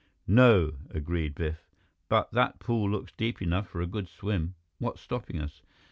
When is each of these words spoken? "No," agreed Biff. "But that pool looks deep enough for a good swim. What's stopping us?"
"No," 0.25 0.73
agreed 0.89 1.35
Biff. 1.35 1.63
"But 2.09 2.31
that 2.31 2.57
pool 2.57 2.89
looks 2.89 3.11
deep 3.11 3.39
enough 3.39 3.67
for 3.67 3.81
a 3.81 3.85
good 3.85 4.09
swim. 4.09 4.55
What's 4.79 4.99
stopping 5.01 5.39
us?" 5.39 5.61